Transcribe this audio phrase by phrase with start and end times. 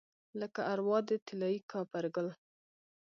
[0.39, 2.27] لکه اروا د طلايي کاپرګل